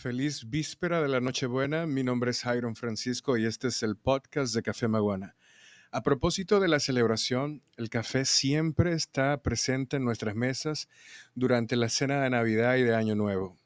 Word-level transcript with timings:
feliz 0.00 0.48
víspera 0.48 1.02
de 1.02 1.08
la 1.08 1.20
Nochebuena. 1.20 1.86
Mi 1.86 2.02
nombre 2.02 2.30
es 2.30 2.40
Jairon 2.42 2.74
Francisco 2.74 3.36
y 3.36 3.44
este 3.44 3.68
es 3.68 3.82
el 3.82 3.96
podcast 3.96 4.54
de 4.54 4.62
Café 4.62 4.88
Maguana. 4.88 5.36
A 5.90 6.02
propósito 6.02 6.58
de 6.58 6.68
la 6.68 6.80
celebración, 6.80 7.62
el 7.76 7.90
café 7.90 8.24
siempre 8.24 8.94
está 8.94 9.42
presente 9.42 9.98
en 9.98 10.04
nuestras 10.06 10.34
mesas 10.34 10.88
durante 11.34 11.76
la 11.76 11.90
cena 11.90 12.22
de 12.22 12.30
Navidad 12.30 12.76
y 12.76 12.82
de 12.82 12.94
Año 12.94 13.14
Nuevo. 13.14 13.58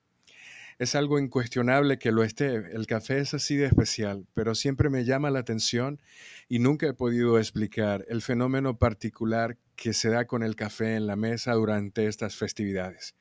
Es 0.80 0.96
algo 0.96 1.20
incuestionable 1.20 2.00
que 2.00 2.10
lo 2.10 2.24
esté. 2.24 2.56
El 2.56 2.88
café 2.88 3.20
es 3.20 3.32
así 3.32 3.54
de 3.54 3.66
especial, 3.66 4.26
pero 4.34 4.56
siempre 4.56 4.90
me 4.90 5.04
llama 5.04 5.30
la 5.30 5.38
atención 5.38 6.02
y 6.48 6.58
nunca 6.58 6.88
he 6.88 6.94
podido 6.94 7.38
explicar 7.38 8.04
el 8.08 8.22
fenómeno 8.22 8.76
particular 8.76 9.56
que 9.76 9.92
se 9.92 10.08
da 10.08 10.26
con 10.26 10.42
el 10.42 10.56
café 10.56 10.96
en 10.96 11.06
la 11.06 11.14
mesa 11.14 11.52
durante 11.52 12.08
estas 12.08 12.34
festividades. 12.34 13.14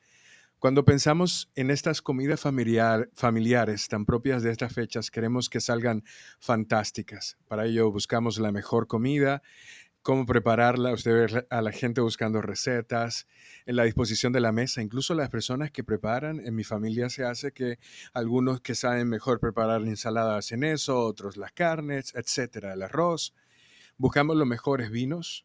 Cuando 0.64 0.86
pensamos 0.86 1.50
en 1.56 1.70
estas 1.70 2.00
comidas 2.00 2.40
familiares 2.40 3.88
tan 3.88 4.06
propias 4.06 4.42
de 4.42 4.50
estas 4.50 4.72
fechas, 4.72 5.10
queremos 5.10 5.50
que 5.50 5.60
salgan 5.60 6.04
fantásticas. 6.38 7.36
Para 7.48 7.66
ello 7.66 7.92
buscamos 7.92 8.38
la 8.38 8.50
mejor 8.50 8.86
comida, 8.86 9.42
cómo 10.00 10.24
prepararla, 10.24 10.94
usted 10.94 11.12
ve 11.12 11.46
a 11.50 11.60
la 11.60 11.70
gente 11.70 12.00
buscando 12.00 12.40
recetas, 12.40 13.26
en 13.66 13.76
la 13.76 13.84
disposición 13.84 14.32
de 14.32 14.40
la 14.40 14.52
mesa, 14.52 14.80
incluso 14.80 15.12
las 15.12 15.28
personas 15.28 15.70
que 15.70 15.84
preparan, 15.84 16.40
en 16.40 16.54
mi 16.54 16.64
familia 16.64 17.10
se 17.10 17.24
hace 17.24 17.52
que 17.52 17.78
algunos 18.14 18.62
que 18.62 18.74
saben 18.74 19.06
mejor 19.06 19.40
preparar 19.40 19.82
la 19.82 19.90
ensalada 19.90 20.38
hacen 20.38 20.64
eso, 20.64 20.98
otros 20.98 21.36
las 21.36 21.52
carnes, 21.52 22.14
etcétera, 22.14 22.72
el 22.72 22.80
arroz. 22.80 23.34
Buscamos 23.98 24.34
los 24.34 24.48
mejores 24.48 24.90
vinos, 24.90 25.44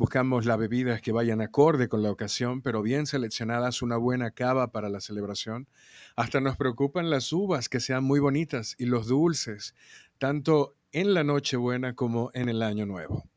Buscamos 0.00 0.46
las 0.46 0.56
bebidas 0.56 1.02
que 1.02 1.12
vayan 1.12 1.42
acorde 1.42 1.90
con 1.90 2.02
la 2.02 2.10
ocasión, 2.10 2.62
pero 2.62 2.80
bien 2.80 3.04
seleccionadas, 3.04 3.82
una 3.82 3.98
buena 3.98 4.30
cava 4.30 4.72
para 4.72 4.88
la 4.88 4.98
celebración. 4.98 5.68
Hasta 6.16 6.40
nos 6.40 6.56
preocupan 6.56 7.10
las 7.10 7.30
uvas 7.34 7.68
que 7.68 7.80
sean 7.80 8.02
muy 8.02 8.18
bonitas 8.18 8.76
y 8.78 8.86
los 8.86 9.08
dulces, 9.08 9.74
tanto 10.16 10.74
en 10.92 11.12
la 11.12 11.22
Nochebuena 11.22 11.96
como 11.96 12.30
en 12.32 12.48
el 12.48 12.62
Año 12.62 12.86
Nuevo. 12.86 13.28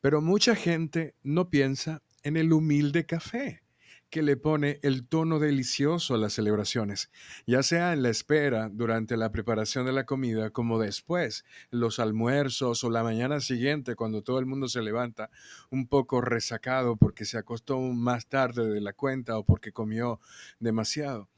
Pero 0.00 0.20
mucha 0.20 0.56
gente 0.56 1.14
no 1.22 1.50
piensa 1.50 2.02
en 2.24 2.36
el 2.36 2.52
humilde 2.52 3.06
café 3.06 3.62
que 4.10 4.22
le 4.22 4.36
pone 4.36 4.78
el 4.82 5.06
tono 5.06 5.38
delicioso 5.38 6.14
a 6.14 6.18
las 6.18 6.34
celebraciones, 6.34 7.10
ya 7.46 7.62
sea 7.62 7.92
en 7.92 8.02
la 8.02 8.08
espera 8.08 8.68
durante 8.72 9.16
la 9.16 9.32
preparación 9.32 9.86
de 9.86 9.92
la 9.92 10.06
comida 10.06 10.50
como 10.50 10.78
después, 10.78 11.44
los 11.70 11.98
almuerzos 11.98 12.84
o 12.84 12.90
la 12.90 13.02
mañana 13.02 13.40
siguiente 13.40 13.96
cuando 13.96 14.22
todo 14.22 14.38
el 14.38 14.46
mundo 14.46 14.68
se 14.68 14.82
levanta 14.82 15.30
un 15.70 15.88
poco 15.88 16.20
resacado 16.20 16.96
porque 16.96 17.24
se 17.24 17.38
acostó 17.38 17.80
más 17.80 18.26
tarde 18.26 18.66
de 18.68 18.80
la 18.80 18.92
cuenta 18.92 19.38
o 19.38 19.44
porque 19.44 19.72
comió 19.72 20.20
demasiado. 20.60 21.28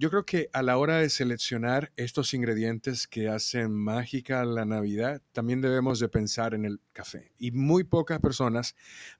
Yo 0.00 0.10
creo 0.10 0.24
que 0.24 0.48
a 0.52 0.62
la 0.62 0.78
hora 0.78 0.98
de 0.98 1.10
seleccionar 1.10 1.90
estos 1.96 2.32
ingredientes 2.32 3.08
que 3.08 3.28
hacen 3.28 3.72
mágica 3.72 4.44
la 4.44 4.64
Navidad, 4.64 5.20
también 5.32 5.60
debemos 5.60 5.98
de 5.98 6.08
pensar 6.08 6.54
en 6.54 6.64
el 6.64 6.80
café. 6.92 7.32
Y 7.36 7.50
muy 7.50 7.82
pocas 7.82 8.20
personas 8.20 8.76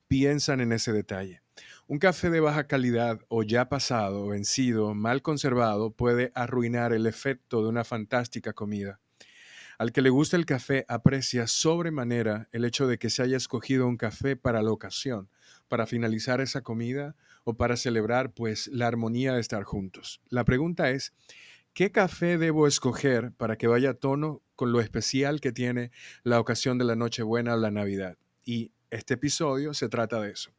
piensan 0.06 0.60
en 0.60 0.70
ese 0.70 0.92
detalle. 0.92 1.42
Un 1.90 1.98
café 1.98 2.28
de 2.28 2.40
baja 2.40 2.66
calidad 2.66 3.18
o 3.28 3.42
ya 3.42 3.70
pasado, 3.70 4.26
vencido, 4.28 4.92
mal 4.92 5.22
conservado, 5.22 5.90
puede 5.90 6.32
arruinar 6.34 6.92
el 6.92 7.06
efecto 7.06 7.62
de 7.62 7.70
una 7.70 7.82
fantástica 7.82 8.52
comida. 8.52 9.00
Al 9.78 9.90
que 9.90 10.02
le 10.02 10.10
gusta 10.10 10.36
el 10.36 10.44
café 10.44 10.84
aprecia 10.86 11.46
sobremanera 11.46 12.46
el 12.52 12.66
hecho 12.66 12.86
de 12.86 12.98
que 12.98 13.08
se 13.08 13.22
haya 13.22 13.38
escogido 13.38 13.86
un 13.86 13.96
café 13.96 14.36
para 14.36 14.60
la 14.60 14.70
ocasión, 14.70 15.30
para 15.66 15.86
finalizar 15.86 16.42
esa 16.42 16.60
comida 16.60 17.16
o 17.44 17.56
para 17.56 17.78
celebrar 17.78 18.34
pues 18.34 18.66
la 18.66 18.86
armonía 18.86 19.32
de 19.32 19.40
estar 19.40 19.62
juntos. 19.62 20.20
La 20.28 20.44
pregunta 20.44 20.90
es, 20.90 21.14
¿qué 21.72 21.90
café 21.90 22.36
debo 22.36 22.66
escoger 22.66 23.32
para 23.32 23.56
que 23.56 23.66
vaya 23.66 23.92
a 23.92 23.94
tono 23.94 24.42
con 24.56 24.72
lo 24.72 24.82
especial 24.82 25.40
que 25.40 25.52
tiene 25.52 25.90
la 26.22 26.38
ocasión 26.38 26.76
de 26.76 26.84
la 26.84 26.96
Nochebuena 26.96 27.54
o 27.54 27.56
la 27.56 27.70
Navidad? 27.70 28.18
Y 28.44 28.72
este 28.90 29.14
episodio 29.14 29.72
se 29.72 29.88
trata 29.88 30.20
de 30.20 30.32
eso. 30.32 30.52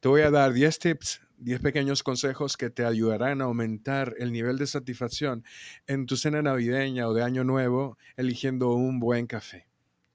Te 0.00 0.08
voy 0.08 0.22
a 0.22 0.30
dar 0.30 0.52
10 0.52 0.78
tips, 0.78 1.20
10 1.38 1.60
pequeños 1.60 2.02
consejos 2.02 2.56
que 2.56 2.70
te 2.70 2.84
ayudarán 2.84 3.40
a 3.40 3.44
aumentar 3.44 4.14
el 4.18 4.32
nivel 4.32 4.58
de 4.58 4.66
satisfacción 4.66 5.44
en 5.86 6.06
tu 6.06 6.16
cena 6.16 6.42
navideña 6.42 7.08
o 7.08 7.14
de 7.14 7.22
año 7.22 7.44
nuevo 7.44 7.98
eligiendo 8.16 8.72
un 8.74 9.00
buen 9.00 9.26
café 9.26 9.66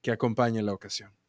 que 0.02 0.12
acompañe 0.12 0.62
la 0.62 0.72
ocasión. 0.72 1.19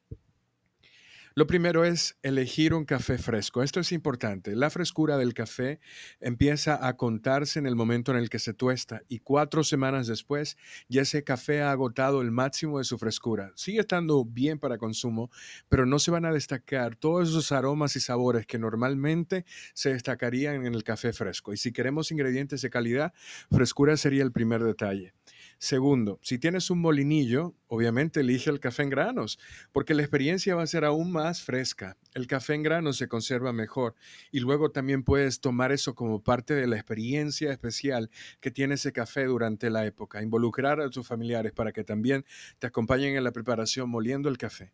Lo 1.33 1.47
primero 1.47 1.85
es 1.85 2.17
elegir 2.23 2.73
un 2.73 2.83
café 2.83 3.17
fresco. 3.17 3.63
Esto 3.63 3.79
es 3.79 3.93
importante. 3.93 4.53
La 4.53 4.69
frescura 4.69 5.17
del 5.17 5.33
café 5.33 5.79
empieza 6.19 6.85
a 6.85 6.97
contarse 6.97 7.57
en 7.57 7.65
el 7.65 7.77
momento 7.77 8.11
en 8.11 8.17
el 8.17 8.29
que 8.29 8.37
se 8.37 8.53
tuesta 8.53 9.03
y 9.07 9.19
cuatro 9.19 9.63
semanas 9.63 10.07
después 10.07 10.57
ya 10.89 11.03
ese 11.03 11.23
café 11.23 11.61
ha 11.61 11.71
agotado 11.71 12.21
el 12.21 12.31
máximo 12.31 12.79
de 12.79 12.83
su 12.83 12.97
frescura. 12.97 13.53
Sigue 13.55 13.79
estando 13.79 14.25
bien 14.25 14.59
para 14.59 14.77
consumo, 14.77 15.31
pero 15.69 15.85
no 15.85 15.99
se 15.99 16.11
van 16.11 16.25
a 16.25 16.33
destacar 16.33 16.97
todos 16.97 17.29
esos 17.29 17.53
aromas 17.53 17.95
y 17.95 18.01
sabores 18.01 18.45
que 18.45 18.59
normalmente 18.59 19.45
se 19.73 19.93
destacarían 19.93 20.65
en 20.65 20.75
el 20.75 20.83
café 20.83 21.13
fresco. 21.13 21.53
Y 21.53 21.57
si 21.57 21.71
queremos 21.71 22.11
ingredientes 22.11 22.61
de 22.61 22.69
calidad, 22.69 23.13
frescura 23.49 23.95
sería 23.95 24.23
el 24.23 24.33
primer 24.33 24.65
detalle. 24.65 25.13
Segundo, 25.63 26.17
si 26.23 26.39
tienes 26.39 26.71
un 26.71 26.81
molinillo, 26.81 27.53
obviamente 27.67 28.21
elige 28.21 28.49
el 28.49 28.59
café 28.59 28.81
en 28.81 28.89
granos, 28.89 29.37
porque 29.71 29.93
la 29.93 30.01
experiencia 30.01 30.55
va 30.55 30.63
a 30.63 30.67
ser 30.67 30.83
aún 30.85 31.11
más 31.11 31.43
fresca. 31.43 31.97
El 32.15 32.25
café 32.25 32.55
en 32.55 32.63
granos 32.63 32.97
se 32.97 33.07
conserva 33.07 33.53
mejor 33.53 33.93
y 34.31 34.39
luego 34.39 34.71
también 34.71 35.03
puedes 35.03 35.39
tomar 35.39 35.71
eso 35.71 35.93
como 35.93 36.23
parte 36.23 36.55
de 36.55 36.65
la 36.65 36.77
experiencia 36.77 37.51
especial 37.51 38.09
que 38.39 38.49
tiene 38.49 38.73
ese 38.73 38.91
café 38.91 39.25
durante 39.25 39.69
la 39.69 39.85
época. 39.85 40.23
Involucrar 40.23 40.81
a 40.81 40.89
tus 40.89 41.05
familiares 41.05 41.51
para 41.51 41.71
que 41.71 41.83
también 41.83 42.25
te 42.57 42.65
acompañen 42.65 43.15
en 43.15 43.23
la 43.23 43.31
preparación 43.31 43.87
moliendo 43.87 44.29
el 44.29 44.39
café. 44.39 44.71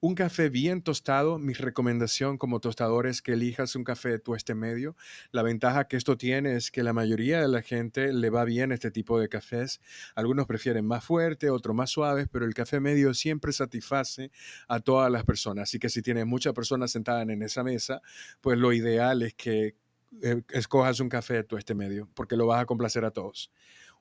Un 0.00 0.14
café 0.14 0.48
bien 0.48 0.80
tostado, 0.80 1.40
mi 1.40 1.54
recomendación 1.54 2.38
como 2.38 2.60
tostador 2.60 3.08
es 3.08 3.20
que 3.20 3.32
elijas 3.32 3.74
un 3.74 3.82
café 3.82 4.10
de 4.10 4.18
tueste 4.20 4.54
medio. 4.54 4.94
La 5.32 5.42
ventaja 5.42 5.88
que 5.88 5.96
esto 5.96 6.16
tiene 6.16 6.54
es 6.54 6.70
que 6.70 6.84
la 6.84 6.92
mayoría 6.92 7.40
de 7.40 7.48
la 7.48 7.62
gente 7.62 8.12
le 8.12 8.30
va 8.30 8.44
bien 8.44 8.70
este 8.70 8.92
tipo 8.92 9.18
de 9.18 9.28
cafés. 9.28 9.80
Algunos 10.14 10.46
prefieren 10.46 10.86
más 10.86 11.04
fuerte, 11.04 11.50
otros 11.50 11.74
más 11.74 11.90
suaves, 11.90 12.28
pero 12.30 12.44
el 12.44 12.54
café 12.54 12.78
medio 12.78 13.12
siempre 13.12 13.52
satisface 13.52 14.30
a 14.68 14.78
todas 14.78 15.10
las 15.10 15.24
personas. 15.24 15.64
Así 15.64 15.80
que 15.80 15.88
si 15.88 16.00
tienes 16.00 16.26
muchas 16.26 16.52
personas 16.52 16.92
sentadas 16.92 17.28
en 17.28 17.42
esa 17.42 17.64
mesa, 17.64 18.00
pues 18.40 18.56
lo 18.56 18.72
ideal 18.72 19.22
es 19.22 19.34
que 19.34 19.74
eh, 20.22 20.42
escojas 20.50 21.00
un 21.00 21.08
café 21.08 21.34
de 21.34 21.44
tueste 21.44 21.74
medio, 21.74 22.08
porque 22.14 22.36
lo 22.36 22.46
vas 22.46 22.62
a 22.62 22.66
complacer 22.66 23.04
a 23.04 23.10
todos. 23.10 23.50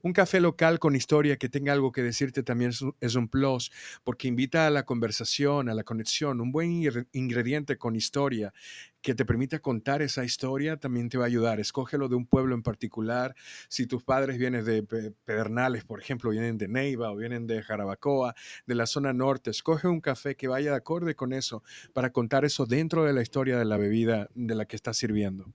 Un 0.04 0.14
café 0.14 0.40
local 0.40 0.80
con 0.80 0.96
historia 0.96 1.38
que 1.38 1.50
tenga 1.50 1.74
algo 1.74 1.92
que 1.92 2.04
decirte 2.04 2.44
también 2.44 2.72
es 3.02 3.16
un, 3.16 3.28
plus, 3.28 3.72
porque 4.04 4.28
invita 4.28 4.68
a 4.68 4.70
la 4.70 4.84
conversación, 4.84 5.70
a 5.70 5.74
la 5.74 5.84
conexión. 5.84 6.40
Un 6.40 6.52
buen 6.52 6.72
ingrediente 7.14 7.78
con 7.78 7.96
historia 7.96 8.54
que 9.02 9.16
te 9.16 9.26
permita 9.26 9.60
contar 9.60 10.02
esa 10.02 10.24
historia 10.24 10.78
también 10.78 11.10
te 11.10 11.18
va 11.18 11.24
a 11.24 11.28
ayudar. 11.28 11.60
Escógelo 11.60 12.10
de 12.10 12.16
un 12.16 12.28
pueblo 12.28 12.56
en 12.56 12.62
particular. 12.62 13.36
Si 13.70 13.88
tus 13.88 14.04
padres 14.04 14.38
vienen 14.38 14.66
de 14.66 14.84
Pedernales, 15.26 15.84
por 15.84 16.00
ejemplo, 16.00 16.30
vienen 16.30 16.58
de 16.58 16.68
Neiva 16.68 17.12
o 17.12 17.16
vienen 17.16 17.48
de 17.48 17.64
Jarabacoa, 17.64 18.36
de 18.66 18.76
la 18.76 18.86
zona 18.86 19.14
norte, 19.14 19.50
escoge 19.50 19.88
un 19.88 20.02
café 20.02 20.36
que 20.36 20.48
vaya 20.48 20.72
de 20.72 20.78
acorde 20.78 21.16
con 21.16 21.34
eso 21.34 21.64
para 21.94 22.12
contar 22.12 22.46
eso 22.46 22.66
dentro 22.66 23.04
de 23.04 23.14
la 23.14 23.22
historia 23.22 23.58
de 23.58 23.66
la 23.66 23.78
bebida 23.78 24.30
de 24.36 24.56
la 24.56 24.66
que 24.66 24.76
estás 24.76 24.98
sirviendo. 24.98 25.54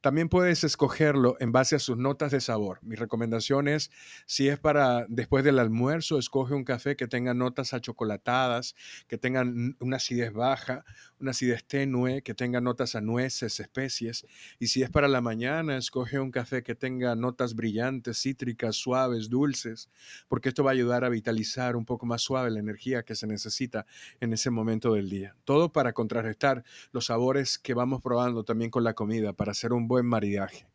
También 0.00 0.28
puedes 0.28 0.62
escogerlo 0.62 1.36
en 1.40 1.50
base 1.50 1.74
a 1.74 1.80
sus 1.80 1.96
notas 1.96 2.30
de 2.30 2.40
sabor. 2.40 2.78
Mi 2.82 2.94
recomendación 2.94 3.66
es, 3.66 3.90
si 4.26 4.48
es 4.48 4.56
para 4.56 5.06
después 5.08 5.42
del 5.42 5.58
almuerzo, 5.58 6.20
escoge 6.20 6.54
un 6.54 6.62
café 6.62 6.94
que 6.94 7.08
tenga 7.08 7.34
notas 7.34 7.74
achocolatadas, 7.74 8.76
que 9.08 9.18
tengan 9.18 9.76
una 9.80 9.96
acidez 9.96 10.32
baja, 10.32 10.84
una 11.18 11.32
acidez 11.32 11.64
tenue, 11.64 12.22
que 12.22 12.32
tenga 12.34 12.60
notas 12.60 12.94
a 12.94 13.00
nueces, 13.00 13.58
especies. 13.58 14.24
Y 14.60 14.68
si 14.68 14.84
es 14.84 14.90
para 14.90 15.08
la 15.08 15.20
mañana, 15.20 15.76
escoge 15.76 16.20
un 16.20 16.30
café 16.30 16.62
que 16.62 16.76
tenga 16.76 17.16
notas 17.16 17.56
brillantes, 17.56 18.22
cítricas, 18.22 18.76
suaves, 18.76 19.28
dulces, 19.28 19.90
porque 20.28 20.50
esto 20.50 20.62
va 20.62 20.70
a 20.70 20.74
ayudar 20.74 21.04
a 21.04 21.08
vitalizar 21.08 21.74
un 21.74 21.84
poco 21.84 22.06
más 22.06 22.22
suave 22.22 22.52
la 22.52 22.60
energía 22.60 23.02
que 23.02 23.16
se 23.16 23.26
necesita 23.26 23.84
en 24.20 24.32
ese 24.32 24.50
momento 24.50 24.94
del 24.94 25.10
día. 25.10 25.34
Todo 25.44 25.72
para 25.72 25.92
contrarrestar 25.92 26.62
los 26.92 27.06
sabores 27.06 27.58
que 27.58 27.74
vamos 27.74 28.00
probando 28.00 28.44
también 28.44 28.70
con 28.70 28.84
la 28.84 28.94
comida, 28.94 29.32
para 29.32 29.50
hacer 29.50 29.72
un 29.72 29.87
buen 29.88 30.06
maridaje. 30.06 30.68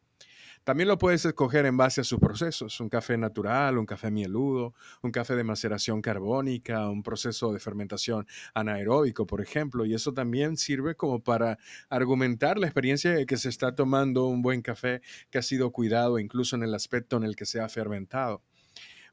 También 0.64 0.88
lo 0.88 0.98
puedes 0.98 1.26
escoger 1.26 1.66
en 1.66 1.76
base 1.76 2.00
a 2.00 2.04
sus 2.06 2.20
procesos, 2.20 2.80
un 2.80 2.88
café 2.88 3.18
natural, 3.18 3.78
un 3.78 3.86
café 3.86 4.12
mieludo, 4.12 4.74
un 5.02 5.12
café 5.12 5.36
de 5.36 5.44
maceración 5.44 6.02
carbónica, 6.02 6.90
un 6.90 7.04
proceso 7.04 7.52
de 7.52 7.60
fermentación 7.60 8.26
anaeróbico, 8.54 9.28
por 9.28 9.42
ejemplo, 9.42 9.86
y 9.86 9.94
eso 9.94 10.14
también 10.14 10.56
sirve 10.56 10.96
como 10.96 11.22
para 11.22 11.58
argumentar 11.90 12.58
la 12.58 12.68
experiencia 12.68 13.12
de 13.12 13.26
que 13.26 13.36
se 13.36 13.50
está 13.50 13.76
tomando 13.76 14.28
un 14.28 14.42
buen 14.42 14.62
café 14.62 15.02
que 15.30 15.38
ha 15.38 15.42
sido 15.42 15.72
cuidado 15.72 16.18
incluso 16.18 16.56
en 16.56 16.64
el 16.64 16.74
aspecto 16.74 17.18
en 17.18 17.24
el 17.24 17.36
que 17.36 17.46
se 17.46 17.60
ha 17.60 17.68
fermentado. 17.68 18.42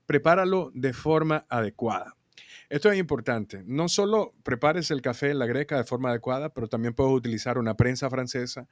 Prepáralo 0.07 0.71
de 0.73 0.93
forma 0.93 1.47
adecuada. 1.49 2.15
Esto 2.71 2.89
es 2.93 3.01
importante. 3.01 3.65
No 3.67 3.89
solo 3.89 4.33
prepares 4.45 4.93
el 4.93 5.03
café 5.03 5.33
en 5.33 5.41
la 5.41 5.47
greca 5.47 5.77
de 5.77 5.83
forma 5.83 6.11
adecuada, 6.11 6.55
pero 6.55 6.69
también 6.69 6.95
puedes 6.95 7.13
utilizar 7.13 7.59
una 7.59 7.75
prensa 7.75 8.09
francesa. 8.09 8.69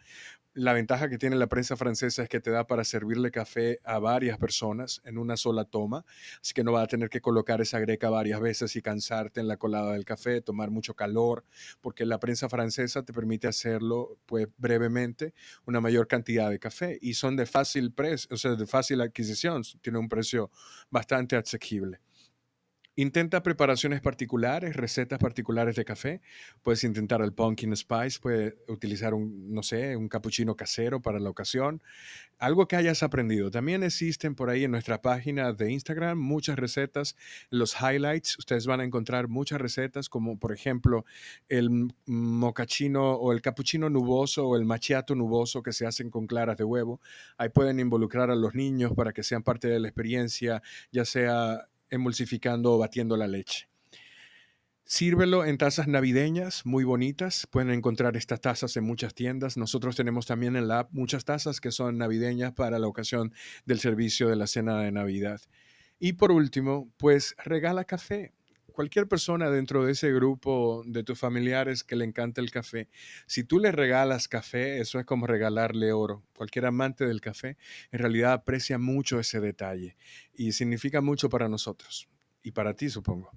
La 0.54 0.72
ventaja 0.72 1.08
que 1.08 1.18
tiene 1.18 1.34
la 1.34 1.48
prensa 1.48 1.76
francesa 1.76 2.22
es 2.22 2.28
que 2.28 2.38
te 2.38 2.52
da 2.52 2.64
para 2.64 2.84
servirle 2.84 3.32
café 3.32 3.80
a 3.82 3.98
varias 3.98 4.38
personas 4.38 5.02
en 5.04 5.18
una 5.18 5.36
sola 5.36 5.64
toma, 5.64 6.04
así 6.40 6.54
que 6.54 6.62
no 6.62 6.70
vas 6.70 6.84
a 6.84 6.86
tener 6.86 7.10
que 7.10 7.20
colocar 7.20 7.60
esa 7.60 7.80
greca 7.80 8.08
varias 8.08 8.40
veces 8.40 8.76
y 8.76 8.82
cansarte 8.82 9.40
en 9.40 9.48
la 9.48 9.56
colada 9.56 9.94
del 9.94 10.04
café, 10.04 10.42
tomar 10.42 10.70
mucho 10.70 10.94
calor, 10.94 11.44
porque 11.80 12.06
la 12.06 12.20
prensa 12.20 12.48
francesa 12.48 13.02
te 13.04 13.12
permite 13.12 13.48
hacerlo 13.48 14.16
pues 14.26 14.46
brevemente 14.58 15.34
una 15.66 15.80
mayor 15.80 16.06
cantidad 16.06 16.50
de 16.50 16.60
café 16.60 16.98
y 17.02 17.14
son 17.14 17.34
de 17.34 17.46
fácil 17.46 17.92
precio, 17.92 18.28
o 18.32 18.36
sea, 18.36 18.54
de 18.54 18.66
fácil 18.68 19.00
adquisición, 19.00 19.62
tiene 19.80 19.98
un 19.98 20.08
precio 20.08 20.52
bastante 20.88 21.34
asequible. 21.34 21.98
Intenta 22.98 23.44
preparaciones 23.44 24.00
particulares, 24.00 24.74
recetas 24.74 25.20
particulares 25.20 25.76
de 25.76 25.84
café. 25.84 26.20
Puedes 26.64 26.82
intentar 26.82 27.22
el 27.22 27.32
pumpkin 27.32 27.76
spice, 27.76 28.18
puedes 28.20 28.56
utilizar 28.66 29.14
un, 29.14 29.54
no 29.54 29.62
sé, 29.62 29.94
un 29.94 30.08
cappuccino 30.08 30.56
casero 30.56 31.00
para 31.00 31.20
la 31.20 31.30
ocasión. 31.30 31.80
Algo 32.40 32.66
que 32.66 32.74
hayas 32.74 33.04
aprendido. 33.04 33.52
También 33.52 33.84
existen 33.84 34.34
por 34.34 34.50
ahí 34.50 34.64
en 34.64 34.72
nuestra 34.72 35.00
página 35.00 35.52
de 35.52 35.70
Instagram 35.70 36.18
muchas 36.18 36.58
recetas, 36.58 37.14
los 37.50 37.76
highlights. 37.80 38.36
Ustedes 38.36 38.66
van 38.66 38.80
a 38.80 38.84
encontrar 38.84 39.28
muchas 39.28 39.60
recetas, 39.60 40.08
como 40.08 40.36
por 40.36 40.52
ejemplo 40.52 41.04
el 41.48 41.70
mocachino 42.04 43.12
o 43.12 43.32
el 43.32 43.42
cappuccino 43.42 43.88
nuboso 43.90 44.48
o 44.48 44.56
el 44.56 44.64
machiato 44.64 45.14
nuboso 45.14 45.62
que 45.62 45.72
se 45.72 45.86
hacen 45.86 46.10
con 46.10 46.26
claras 46.26 46.56
de 46.56 46.64
huevo. 46.64 47.00
Ahí 47.36 47.50
pueden 47.50 47.78
involucrar 47.78 48.32
a 48.32 48.34
los 48.34 48.56
niños 48.56 48.92
para 48.96 49.12
que 49.12 49.22
sean 49.22 49.44
parte 49.44 49.68
de 49.68 49.78
la 49.78 49.86
experiencia, 49.86 50.64
ya 50.90 51.04
sea 51.04 51.68
emulsificando 51.90 52.72
o 52.74 52.78
batiendo 52.78 53.16
la 53.16 53.26
leche. 53.26 53.68
Sírvelo 54.84 55.44
en 55.44 55.58
tazas 55.58 55.86
navideñas 55.86 56.64
muy 56.64 56.82
bonitas. 56.82 57.46
Pueden 57.50 57.70
encontrar 57.70 58.16
estas 58.16 58.40
tazas 58.40 58.74
en 58.78 58.84
muchas 58.84 59.14
tiendas. 59.14 59.58
Nosotros 59.58 59.96
tenemos 59.96 60.24
también 60.24 60.56
en 60.56 60.66
la 60.66 60.78
app 60.78 60.92
muchas 60.92 61.26
tazas 61.26 61.60
que 61.60 61.72
son 61.72 61.98
navideñas 61.98 62.54
para 62.54 62.78
la 62.78 62.86
ocasión 62.86 63.34
del 63.66 63.80
servicio 63.80 64.28
de 64.28 64.36
la 64.36 64.46
cena 64.46 64.80
de 64.80 64.90
Navidad. 64.90 65.42
Y 65.98 66.14
por 66.14 66.32
último, 66.32 66.90
pues 66.96 67.34
regala 67.44 67.84
café. 67.84 68.32
Cualquier 68.78 69.08
persona 69.08 69.50
dentro 69.50 69.84
de 69.84 69.90
ese 69.90 70.12
grupo 70.12 70.84
de 70.86 71.02
tus 71.02 71.18
familiares 71.18 71.82
que 71.82 71.96
le 71.96 72.04
encanta 72.04 72.40
el 72.40 72.52
café, 72.52 72.88
si 73.26 73.42
tú 73.42 73.58
le 73.58 73.72
regalas 73.72 74.28
café, 74.28 74.78
eso 74.78 75.00
es 75.00 75.04
como 75.04 75.26
regalarle 75.26 75.90
oro. 75.92 76.22
Cualquier 76.36 76.66
amante 76.66 77.04
del 77.04 77.20
café 77.20 77.56
en 77.90 77.98
realidad 77.98 78.34
aprecia 78.34 78.78
mucho 78.78 79.18
ese 79.18 79.40
detalle 79.40 79.96
y 80.32 80.52
significa 80.52 81.00
mucho 81.00 81.28
para 81.28 81.48
nosotros 81.48 82.08
y 82.44 82.52
para 82.52 82.74
ti, 82.74 82.88
supongo. 82.88 83.32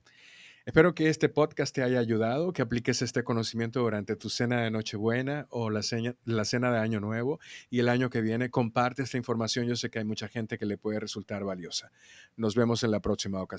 Espero 0.63 0.93
que 0.93 1.09
este 1.09 1.27
podcast 1.27 1.73
te 1.73 1.81
haya 1.81 1.97
ayudado, 1.97 2.53
que 2.53 2.61
apliques 2.61 3.01
este 3.01 3.23
conocimiento 3.23 3.79
durante 3.79 4.15
tu 4.15 4.29
cena 4.29 4.61
de 4.61 4.69
Nochebuena 4.69 5.47
o 5.49 5.71
la 5.71 5.81
cena, 5.81 6.15
la 6.23 6.45
cena 6.45 6.71
de 6.71 6.77
Año 6.77 6.99
Nuevo 6.99 7.39
y 7.71 7.79
el 7.79 7.89
año 7.89 8.11
que 8.11 8.21
viene. 8.21 8.51
Comparte 8.51 9.01
esta 9.01 9.17
información, 9.17 9.65
yo 9.65 9.75
sé 9.75 9.89
que 9.89 9.97
hay 9.97 10.05
mucha 10.05 10.27
gente 10.27 10.59
que 10.59 10.67
le 10.67 10.77
puede 10.77 10.99
resultar 10.99 11.43
valiosa. 11.43 11.91
Nos 12.37 12.53
vemos 12.53 12.83
en 12.83 12.91
la 12.91 12.99
próxima 12.99 13.41
ocasión. 13.41 13.49